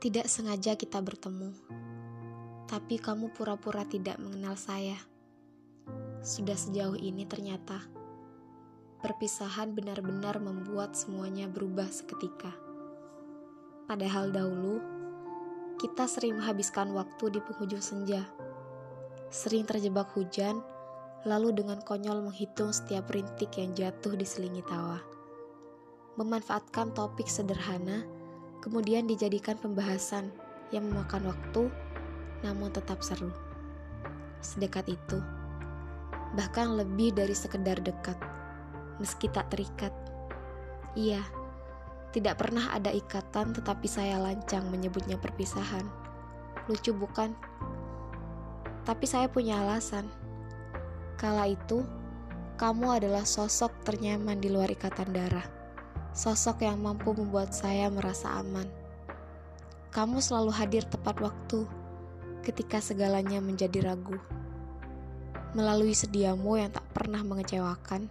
Tidak 0.00 0.24
sengaja 0.24 0.80
kita 0.80 0.96
bertemu, 1.04 1.52
tapi 2.64 2.96
kamu 2.96 3.36
pura-pura 3.36 3.84
tidak 3.84 4.16
mengenal 4.16 4.56
saya. 4.56 4.96
Sudah 6.24 6.56
sejauh 6.56 6.96
ini 6.96 7.28
ternyata 7.28 7.84
perpisahan 9.04 9.76
benar-benar 9.76 10.40
membuat 10.40 10.96
semuanya 10.96 11.52
berubah 11.52 11.84
seketika. 11.92 12.48
Padahal 13.84 14.32
dahulu 14.32 14.80
kita 15.76 16.08
sering 16.08 16.40
menghabiskan 16.40 16.96
waktu 16.96 17.36
di 17.36 17.44
penghujung 17.44 17.84
senja, 17.84 18.24
sering 19.28 19.68
terjebak 19.68 20.16
hujan, 20.16 20.64
lalu 21.28 21.52
dengan 21.52 21.76
konyol 21.84 22.24
menghitung 22.24 22.72
setiap 22.72 23.12
rintik 23.12 23.52
yang 23.60 23.76
jatuh 23.76 24.16
di 24.16 24.24
selingi 24.24 24.64
tawa. 24.64 24.96
Memanfaatkan 26.16 26.96
topik 26.96 27.28
sederhana, 27.28 28.19
kemudian 28.60 29.08
dijadikan 29.08 29.56
pembahasan 29.56 30.28
yang 30.70 30.86
memakan 30.86 31.32
waktu, 31.32 31.72
namun 32.44 32.70
tetap 32.70 33.00
seru. 33.00 33.32
Sedekat 34.40 34.88
itu, 34.88 35.18
bahkan 36.36 36.76
lebih 36.76 37.12
dari 37.12 37.36
sekedar 37.36 37.80
dekat, 37.80 38.16
meski 39.00 39.28
tak 39.32 39.52
terikat. 39.52 39.92
Iya, 40.96 41.20
tidak 42.10 42.40
pernah 42.40 42.72
ada 42.72 42.90
ikatan, 42.90 43.52
tetapi 43.54 43.86
saya 43.86 44.16
lancang 44.16 44.68
menyebutnya 44.68 45.20
perpisahan. 45.20 45.84
Lucu, 46.66 46.90
bukan? 46.94 47.34
Tapi 48.86 49.04
saya 49.04 49.28
punya 49.28 49.60
alasan. 49.60 50.08
Kala 51.20 51.52
itu, 51.52 51.84
kamu 52.56 53.00
adalah 53.00 53.24
sosok 53.24 53.72
ternyaman 53.84 54.40
di 54.40 54.48
luar 54.48 54.72
ikatan 54.72 55.12
darah. 55.12 55.59
Sosok 56.10 56.66
yang 56.66 56.82
mampu 56.82 57.14
membuat 57.14 57.54
saya 57.54 57.86
merasa 57.86 58.34
aman. 58.34 58.66
Kamu 59.94 60.18
selalu 60.18 60.50
hadir 60.50 60.82
tepat 60.86 61.22
waktu 61.22 61.66
ketika 62.42 62.82
segalanya 62.82 63.38
menjadi 63.38 63.94
ragu. 63.94 64.18
Melalui 65.54 65.94
sediamu 65.94 66.58
yang 66.58 66.70
tak 66.74 66.86
pernah 66.94 67.22
mengecewakan, 67.22 68.10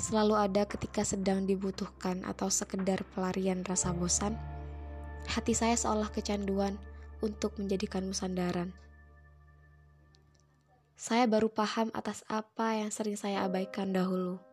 selalu 0.00 0.40
ada 0.40 0.64
ketika 0.64 1.04
sedang 1.04 1.44
dibutuhkan 1.44 2.24
atau 2.24 2.48
sekedar 2.48 3.04
pelarian 3.12 3.60
rasa 3.64 3.92
bosan, 3.92 4.36
hati 5.28 5.52
saya 5.52 5.76
seolah 5.76 6.08
kecanduan 6.08 6.80
untuk 7.20 7.56
menjadikanmu 7.60 8.16
sandaran. 8.16 8.72
Saya 10.98 11.30
baru 11.30 11.46
paham 11.52 11.94
atas 11.94 12.26
apa 12.26 12.74
yang 12.74 12.90
sering 12.90 13.14
saya 13.14 13.46
abaikan 13.46 13.94
dahulu. 13.94 14.47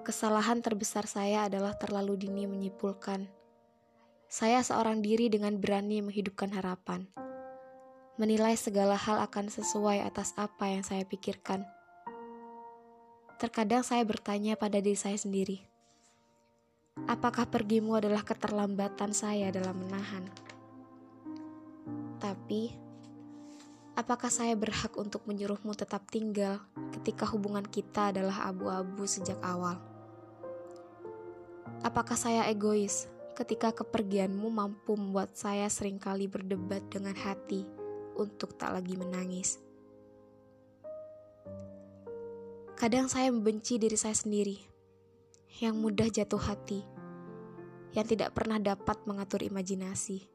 Kesalahan 0.00 0.64
terbesar 0.64 1.04
saya 1.04 1.46
adalah 1.46 1.76
terlalu 1.76 2.16
dini 2.16 2.48
menyimpulkan. 2.48 3.28
Saya 4.30 4.62
seorang 4.62 5.02
diri 5.04 5.28
dengan 5.28 5.58
berani 5.58 6.00
menghidupkan 6.00 6.50
harapan. 6.54 7.06
Menilai 8.16 8.56
segala 8.56 8.96
hal 8.96 9.20
akan 9.24 9.48
sesuai 9.48 10.04
atas 10.04 10.36
apa 10.36 10.68
yang 10.68 10.84
saya 10.84 11.08
pikirkan 11.08 11.64
Terkadang 13.40 13.80
saya 13.80 14.04
bertanya 14.04 14.52
pada 14.52 14.84
diri 14.84 15.00
saya 15.00 15.16
sendiri, 15.16 15.64
apakah 17.08 17.48
pergimu 17.48 17.96
adalah 17.96 18.20
keterlambatan 18.20 19.16
saya 19.16 19.48
dalam 19.48 19.80
menahan? 19.80 20.28
Tapi, 22.20 22.68
apakah 23.96 24.28
saya 24.28 24.52
berhak 24.60 24.92
untuk 25.00 25.24
menyuruhmu 25.24 25.72
tetap 25.72 26.04
tinggal 26.12 26.60
ketika 27.00 27.24
hubungan 27.32 27.64
kita 27.64 28.12
adalah 28.12 28.44
abu-abu 28.52 29.08
sejak 29.08 29.40
awal? 29.40 29.89
Apakah 31.80 32.12
saya 32.12 32.44
egois 32.52 33.08
ketika 33.32 33.72
kepergianmu 33.72 34.52
mampu 34.52 35.00
membuat 35.00 35.32
saya 35.32 35.64
sering 35.72 35.96
kali 35.96 36.28
berdebat 36.28 36.84
dengan 36.92 37.16
hati 37.16 37.64
untuk 38.20 38.52
tak 38.60 38.76
lagi 38.76 39.00
menangis? 39.00 39.56
Kadang 42.76 43.08
saya 43.08 43.32
membenci 43.32 43.80
diri 43.80 43.96
saya 43.96 44.12
sendiri, 44.12 44.60
yang 45.64 45.80
mudah 45.80 46.12
jatuh 46.12 46.40
hati, 46.40 46.84
yang 47.96 48.04
tidak 48.04 48.36
pernah 48.36 48.60
dapat 48.60 49.00
mengatur 49.08 49.40
imajinasi, 49.40 50.28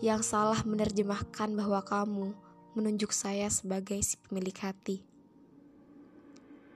yang 0.00 0.24
salah 0.24 0.64
menerjemahkan 0.64 1.52
bahwa 1.52 1.84
kamu 1.84 2.32
menunjuk 2.72 3.12
saya 3.12 3.52
sebagai 3.52 4.00
si 4.00 4.16
pemilik 4.16 4.56
hati, 4.64 5.04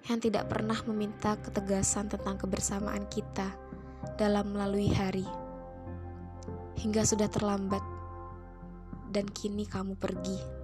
yang 0.07 0.23
tidak 0.23 0.47
pernah 0.47 0.79
meminta 0.87 1.35
ketegasan 1.39 2.07
tentang 2.07 2.39
kebersamaan 2.39 3.11
kita 3.11 3.51
dalam 4.15 4.55
melalui 4.55 4.91
hari, 4.95 5.27
hingga 6.79 7.03
sudah 7.03 7.27
terlambat, 7.27 7.83
dan 9.11 9.27
kini 9.27 9.67
kamu 9.67 9.99
pergi. 9.99 10.56